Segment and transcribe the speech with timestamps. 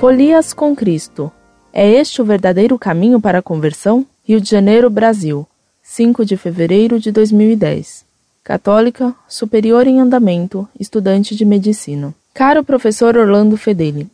[0.00, 1.30] Folias com Cristo.
[1.74, 4.06] É este o verdadeiro caminho para a conversão?
[4.24, 5.46] Rio de Janeiro, Brasil.
[5.82, 8.06] 5 de fevereiro de 2010.
[8.42, 12.14] Católica, superior em andamento, estudante de medicina.
[12.32, 14.08] Caro professor Orlando Fedeli,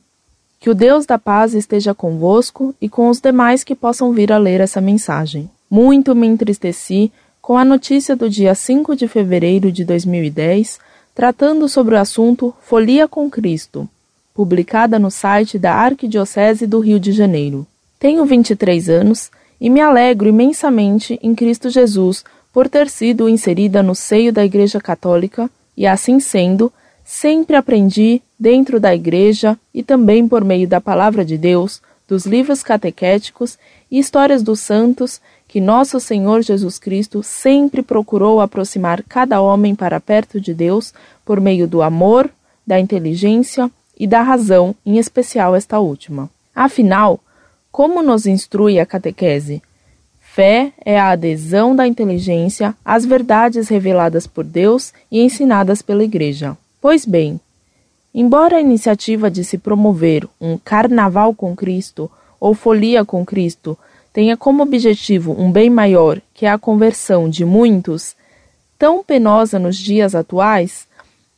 [0.59, 4.39] que o Deus da paz esteja convosco e com os demais que possam vir a
[4.39, 5.49] ler essa mensagem.
[5.71, 10.81] Muito me entristeci com a notícia do dia 5 de fevereiro de 2010,
[11.15, 13.89] tratando sobre o assunto Folia com Cristo,
[14.37, 17.67] publicada no site da Arquidiocese do Rio de Janeiro.
[17.99, 22.23] Tenho 23 anos e me alegro imensamente em Cristo Jesus
[22.53, 26.71] por ter sido inserida no seio da Igreja Católica e, assim sendo,
[27.03, 32.63] sempre aprendi, dentro da Igreja e também por meio da Palavra de Deus, dos livros
[32.63, 33.59] catequéticos
[33.91, 39.99] e histórias dos santos, que nosso Senhor Jesus Cristo sempre procurou aproximar cada homem para
[39.99, 40.93] perto de Deus
[41.25, 42.29] por meio do amor,
[42.67, 46.31] da inteligência e da razão, em especial esta última.
[46.55, 47.21] Afinal,
[47.73, 49.63] como nos instrui a catequese?
[50.21, 56.57] Fé é a adesão da inteligência às verdades reveladas por Deus e ensinadas pela Igreja.
[56.81, 57.41] Pois bem,
[58.15, 63.79] embora a iniciativa de se promover um carnaval com Cristo ou folia com Cristo
[64.13, 68.17] tenha como objetivo um bem maior, que a conversão de muitos,
[68.79, 70.87] tão penosa nos dias atuais,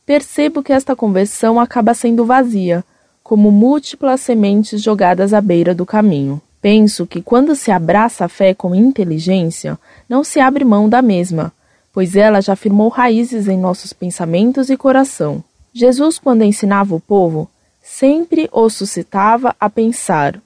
[0.09, 2.83] percebo que esta conversão acaba sendo vazia,
[3.21, 6.41] como múltiplas sementes jogadas à beira do caminho.
[6.59, 9.77] Penso que quando se abraça a fé com inteligência,
[10.09, 11.53] não se abre mão da mesma,
[11.93, 15.43] pois ela já firmou raízes em nossos pensamentos e coração.
[15.71, 17.47] Jesus, quando ensinava o povo,
[17.79, 20.41] sempre os suscitava a pensar,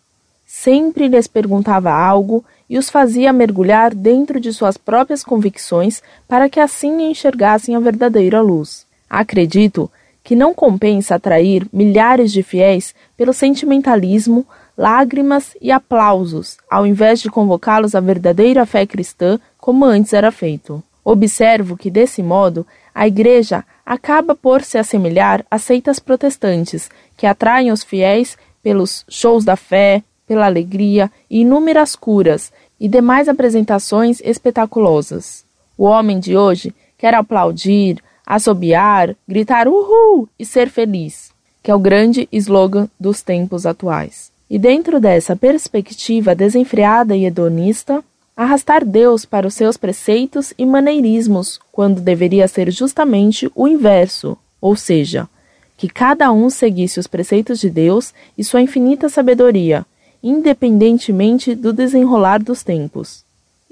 [0.45, 6.59] sempre lhes perguntava algo e os fazia mergulhar dentro de suas próprias convicções para que
[6.59, 8.85] assim enxergassem a verdadeira luz.
[9.09, 9.89] Acredito
[10.23, 14.45] que não compensa atrair milhares de fiéis pelo sentimentalismo,
[14.77, 20.81] lágrimas e aplausos, ao invés de convocá-los à verdadeira fé cristã, como antes era feito.
[21.03, 27.71] Observo que, desse modo, a Igreja acaba por se assemelhar a seitas protestantes, que atraem
[27.71, 35.45] os fiéis pelos shows da fé, pela alegria e inúmeras curas e demais apresentações espetaculosas.
[35.77, 41.79] O homem de hoje quer aplaudir, assobiar, gritar uhul e ser feliz, que é o
[41.79, 44.31] grande slogan dos tempos atuais.
[44.49, 48.03] E dentro dessa perspectiva desenfreada e hedonista,
[48.35, 54.75] arrastar Deus para os seus preceitos e maneirismos, quando deveria ser justamente o inverso, ou
[54.75, 55.27] seja,
[55.77, 59.85] que cada um seguisse os preceitos de Deus e sua infinita sabedoria,
[60.21, 63.23] independentemente do desenrolar dos tempos.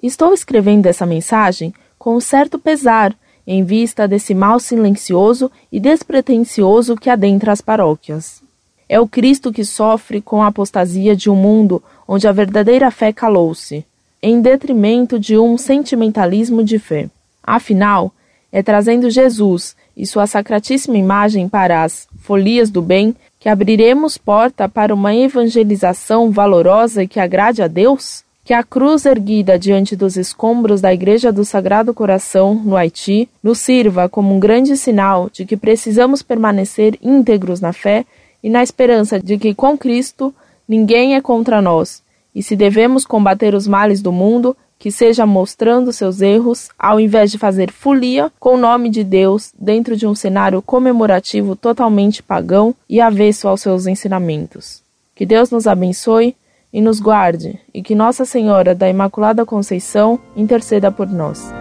[0.02, 3.16] Estou escrevendo essa mensagem com um certo pesar
[3.46, 8.42] em vista desse mal silencioso e despretensioso que adentra as paróquias.
[8.88, 13.14] É o Cristo que sofre com a apostasia de um mundo onde a verdadeira fé
[13.14, 13.86] calou-se,
[14.22, 17.10] em detrimento de um sentimentalismo de fé.
[17.42, 18.12] Afinal,
[18.52, 24.70] é trazendo Jesus e sua sacratíssima imagem para as folias do bem que abriremos porta
[24.70, 28.24] para uma evangelização valorosa e que agrade a Deus?
[28.52, 33.60] Que a cruz erguida diante dos escombros da Igreja do Sagrado Coração, no Haiti, nos
[33.60, 38.06] sirva como um grande sinal de que precisamos permanecer íntegros na fé
[38.44, 40.36] e na esperança de que com Cristo
[40.68, 42.04] ninguém é contra nós,
[42.36, 47.32] e se devemos combater os males do mundo, que seja mostrando seus erros, ao invés
[47.32, 52.76] de fazer folia com o nome de Deus dentro de um cenário comemorativo totalmente pagão
[52.90, 54.82] e avesso aos seus ensinamentos.
[55.16, 56.36] Que Deus nos abençoe
[56.74, 61.54] e nos guarde, e que Nossa Senhora da Imaculada Conceição interceda por nós.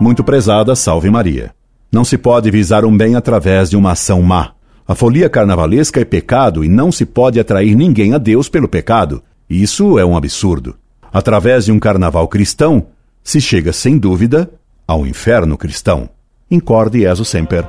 [0.00, 1.54] Muito prezada, salve Maria.
[1.90, 4.52] Não se pode visar um bem através de uma ação má.
[4.86, 9.22] A folia carnavalesca é pecado e não se pode atrair ninguém a Deus pelo pecado.
[9.48, 10.74] Isso é um absurdo.
[11.12, 12.86] Através de um carnaval cristão,
[13.22, 14.50] se chega sem dúvida
[14.86, 16.08] ao inferno cristão.
[16.50, 17.64] Incorde Jesus Semper,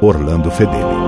[0.00, 1.03] Orlando Fedeli.